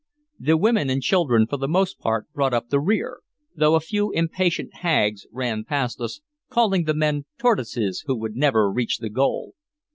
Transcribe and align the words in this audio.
The 0.39 0.57
women 0.57 0.89
and 0.89 0.99
children 1.03 1.45
for 1.45 1.57
the 1.57 1.67
most 1.67 1.99
part 1.99 2.25
brought 2.33 2.55
up 2.55 2.69
the 2.69 2.79
rear, 2.79 3.19
though 3.55 3.75
a 3.75 3.79
few 3.79 4.11
impatient 4.11 4.73
hags 4.77 5.27
ran 5.31 5.63
past 5.63 6.01
us, 6.01 6.21
calling 6.49 6.85
the 6.85 6.95
men 6.95 7.25
tortoises 7.37 8.05
who 8.07 8.17
would 8.17 8.35
never 8.35 8.71
reach 8.71 8.97
the 8.97 9.09
goal. 9.11 9.53